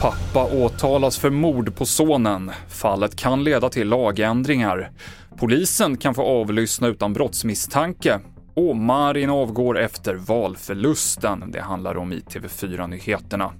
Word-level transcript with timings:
Pappa 0.00 0.44
åtalas 0.44 1.18
för 1.18 1.30
mord 1.30 1.74
på 1.76 1.86
sonen. 1.86 2.50
Fallet 2.68 3.16
kan 3.16 3.44
leda 3.44 3.68
till 3.68 3.88
lagändringar. 3.88 4.90
Polisen 5.36 5.96
kan 5.96 6.14
få 6.14 6.22
avlyssna 6.22 6.88
utan 6.88 7.12
brottsmisstanke. 7.12 8.20
Och 8.54 8.76
Marin 8.76 9.30
avgår 9.30 9.78
efter 9.78 10.14
valförlusten. 10.14 11.50
Det 11.52 11.60
handlar 11.60 11.96
om 11.96 12.12
i 12.12 12.20
TV4-nyheterna. 12.20 13.52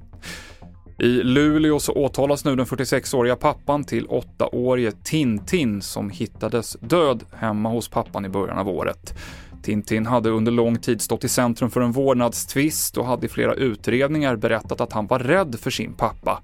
I 0.99 1.23
Luleå 1.23 1.79
så 1.79 1.93
åtalas 1.93 2.45
nu 2.45 2.57
den 2.57 2.67
46-åriga 2.67 3.37
pappan 3.37 3.85
till 3.85 4.07
8-årige 4.07 4.93
Tintin 5.05 5.83
som 5.83 6.11
hittades 6.11 6.77
död 6.81 7.25
hemma 7.33 7.69
hos 7.69 7.89
pappan 7.89 8.25
i 8.25 8.29
början 8.29 8.59
av 8.59 8.69
året. 8.69 9.15
Tintin 9.63 10.07
hade 10.07 10.31
under 10.31 10.53
lång 10.53 10.79
tid 10.79 11.03
stått 11.03 11.25
i 11.25 11.29
centrum 11.29 11.71
för 11.71 11.81
en 11.81 11.93
vårdnadstvist 11.93 12.99
och 12.99 13.07
hade 13.07 13.27
i 13.27 13.29
flera 13.29 13.55
utredningar 13.55 14.37
berättat 14.37 14.81
att 14.81 14.93
han 14.93 15.07
var 15.07 15.19
rädd 15.19 15.57
för 15.61 15.71
sin 15.71 15.95
pappa. 15.95 16.43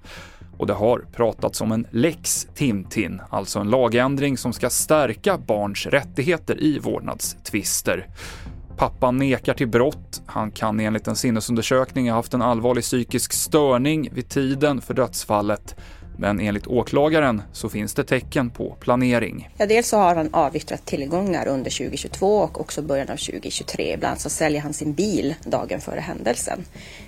Och 0.57 0.67
det 0.67 0.73
har 0.73 1.05
pratats 1.13 1.61
om 1.61 1.71
en 1.71 1.87
lex 1.91 2.47
Tintin, 2.55 3.21
alltså 3.29 3.59
en 3.59 3.69
lagändring 3.69 4.37
som 4.37 4.53
ska 4.53 4.69
stärka 4.69 5.37
barns 5.37 5.85
rättigheter 5.85 6.63
i 6.63 6.79
vårdnadstvister. 6.79 8.07
Pappan 8.77 9.17
nekar 9.17 9.53
till 9.53 9.67
brott. 9.67 10.21
Han 10.25 10.51
kan 10.51 10.79
enligt 10.79 11.07
en 11.07 11.15
sinnesundersökning 11.15 12.09
ha 12.09 12.15
haft 12.15 12.33
en 12.33 12.41
allvarlig 12.41 12.83
psykisk 12.83 13.33
störning 13.33 14.09
vid 14.13 14.29
tiden 14.29 14.81
för 14.81 14.93
dödsfallet. 14.93 15.75
Men 16.19 16.39
enligt 16.39 16.67
åklagaren 16.67 17.41
så 17.51 17.69
finns 17.69 17.93
det 17.93 18.03
tecken 18.03 18.49
på 18.49 18.75
planering. 18.79 19.49
Ja, 19.57 19.65
dels 19.65 19.87
så 19.87 19.97
har 19.97 20.15
han 20.15 20.33
avyttrat 20.33 20.85
tillgångar 20.85 21.47
under 21.47 21.71
2022 21.71 22.37
och 22.37 22.61
också 22.61 22.81
början 22.81 23.09
av 23.09 23.15
2023. 23.15 23.93
Ibland 23.93 24.19
så 24.19 24.29
säljer 24.29 24.61
han 24.61 24.73
sin 24.73 24.93
bil 24.93 25.35
dagen 25.43 25.81
före 25.81 25.99
händelsen. 25.99 26.59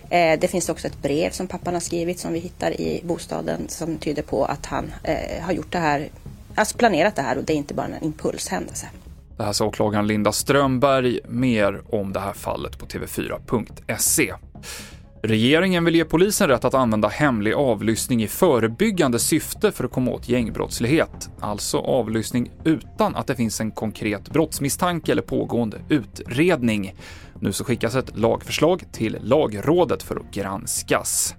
Eh, 0.09 0.39
det 0.39 0.47
finns 0.47 0.69
också 0.69 0.87
ett 0.87 1.01
brev 1.01 1.29
som 1.31 1.47
pappan 1.47 1.73
har 1.73 1.81
skrivit 1.81 2.19
som 2.19 2.33
vi 2.33 2.39
hittar 2.39 2.81
i 2.81 3.01
bostaden 3.03 3.67
som 3.67 3.97
tyder 3.97 4.23
på 4.23 4.45
att 4.45 4.65
han 4.65 4.91
eh, 5.03 5.43
har 5.43 5.53
gjort 5.53 5.71
det 5.71 5.79
här, 5.79 6.09
alltså 6.55 6.77
planerat 6.77 7.15
det 7.15 7.21
här 7.21 7.37
och 7.37 7.43
det 7.43 7.53
är 7.53 7.57
inte 7.57 7.73
bara 7.73 7.87
en 7.87 8.03
impulshändelse. 8.03 8.87
Det 9.37 9.43
här 9.43 9.53
sa 9.53 9.65
åklagaren 9.65 10.07
Linda 10.07 10.31
Strömberg. 10.31 11.19
Mer 11.27 11.81
om 11.89 12.13
det 12.13 12.19
här 12.19 12.33
fallet 12.33 12.79
på 12.79 12.85
tv4.se. 12.85 14.33
Regeringen 15.23 15.85
vill 15.85 15.95
ge 15.95 16.05
polisen 16.05 16.47
rätt 16.47 16.65
att 16.65 16.73
använda 16.73 17.07
hemlig 17.07 17.53
avlyssning 17.53 18.23
i 18.23 18.27
förebyggande 18.27 19.19
syfte 19.19 19.71
för 19.71 19.83
att 19.83 19.91
komma 19.91 20.11
åt 20.11 20.29
gängbrottslighet. 20.29 21.29
Alltså 21.39 21.77
avlyssning 21.77 22.51
utan 22.63 23.15
att 23.15 23.27
det 23.27 23.35
finns 23.35 23.61
en 23.61 23.71
konkret 23.71 24.29
brottsmisstanke 24.29 25.11
eller 25.11 25.21
pågående 25.21 25.81
utredning. 25.89 26.95
Nu 27.39 27.51
så 27.51 27.63
skickas 27.63 27.95
ett 27.95 28.17
lagförslag 28.17 28.83
till 28.91 29.17
Lagrådet 29.21 30.03
för 30.03 30.15
att 30.15 30.33
granskas. 30.33 31.35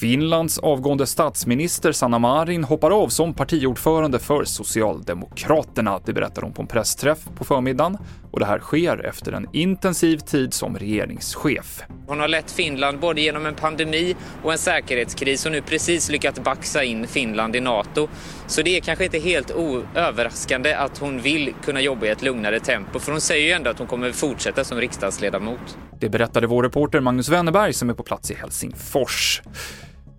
Finlands 0.00 0.58
avgående 0.58 1.06
statsminister 1.06 1.92
Sanna 1.92 2.18
Marin 2.18 2.64
hoppar 2.64 2.90
av 2.90 3.08
som 3.08 3.34
partiordförande 3.34 4.18
för 4.18 4.44
Socialdemokraterna. 4.44 6.00
Det 6.04 6.12
berättar 6.12 6.42
hon 6.42 6.52
på 6.52 6.62
en 6.62 6.68
pressträff 6.68 7.18
på 7.36 7.44
förmiddagen 7.44 7.98
och 8.30 8.40
det 8.40 8.46
här 8.46 8.58
sker 8.58 9.06
efter 9.06 9.32
en 9.32 9.48
intensiv 9.52 10.18
tid 10.18 10.54
som 10.54 10.78
regeringschef. 10.78 11.82
Hon 12.06 12.20
har 12.20 12.28
lett 12.28 12.50
Finland 12.50 13.00
både 13.00 13.20
genom 13.20 13.46
en 13.46 13.54
pandemi 13.54 14.16
och 14.42 14.52
en 14.52 14.58
säkerhetskris 14.58 15.46
och 15.46 15.52
nu 15.52 15.62
precis 15.62 16.10
lyckats 16.10 16.40
baxa 16.40 16.84
in 16.84 17.06
Finland 17.06 17.56
i 17.56 17.60
NATO. 17.60 18.08
Så 18.46 18.62
det 18.62 18.76
är 18.76 18.80
kanske 18.80 19.04
inte 19.04 19.18
helt 19.18 19.50
överraskande 19.94 20.74
att 20.74 20.98
hon 20.98 21.20
vill 21.20 21.54
kunna 21.64 21.80
jobba 21.80 22.06
i 22.06 22.08
ett 22.08 22.22
lugnare 22.22 22.60
tempo 22.60 22.98
för 22.98 23.12
hon 23.12 23.20
säger 23.20 23.46
ju 23.46 23.52
ändå 23.52 23.70
att 23.70 23.78
hon 23.78 23.86
kommer 23.86 24.12
fortsätta 24.12 24.64
som 24.64 24.80
riksdagsledamot. 24.80 25.78
Det 26.00 26.08
berättade 26.08 26.46
vår 26.46 26.62
reporter 26.62 27.00
Magnus 27.00 27.28
Wennerberg 27.28 27.72
som 27.72 27.90
är 27.90 27.94
på 27.94 28.02
plats 28.02 28.30
i 28.30 28.34
Helsingfors. 28.34 29.42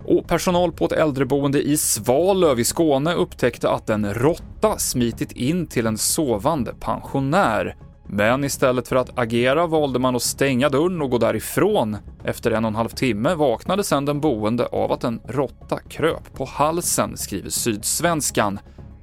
Och 0.08 0.28
personal 0.28 0.72
på 0.72 0.86
ett 0.86 0.92
äldreboende 0.92 1.62
i 1.62 1.78
Svalöv 1.78 2.60
i 2.60 2.64
Skåne 2.64 3.14
upptäckte 3.14 3.70
att 3.70 3.90
en 3.90 4.14
råtta 4.14 4.78
smitit 4.78 5.32
in 5.32 5.68
till 5.68 5.88
en 5.88 5.98
sovande 5.98 6.74
pensionär. 6.80 7.76
Men 8.10 8.44
istället 8.44 8.88
för 8.88 8.96
att 8.96 9.20
agera 9.20 9.68
valde 9.68 10.00
man 10.00 10.16
att 10.16 10.22
stänga 10.22 10.70
dörren 10.70 11.02
och 11.02 11.10
gå 11.10 11.18
därifrån. 11.18 11.98
Efter 12.24 12.52
en 12.52 12.66
och 12.66 12.70
en 12.70 12.76
halv 12.76 12.90
timme 12.90 13.36
vaknade 13.36 13.84
sedan 13.84 14.06
den 14.06 14.20
boende 14.20 14.66
av 14.66 14.92
att 14.92 15.04
en 15.04 15.20
råtta 15.28 15.80
kröp 15.80 16.34
på 16.34 16.46
halsen, 16.46 17.18
skriver 17.18 17.50
Sydsvenskan. 17.50 18.60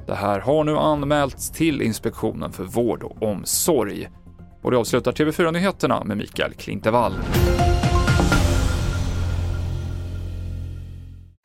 Det 0.06 0.14
här 0.14 0.40
har 0.40 0.64
nu 0.64 0.76
anmälts 0.76 1.50
till 1.50 1.82
Inspektionen 1.82 2.52
för 2.52 2.64
vård 2.64 3.02
och 3.02 3.22
omsorg. 3.22 4.08
Och 4.62 4.70
det 4.70 4.76
avslutar 4.76 5.12
TV4-nyheterna 5.12 6.04
med 6.04 6.16
Mikael 6.16 6.52
Klintevall. 6.52 7.14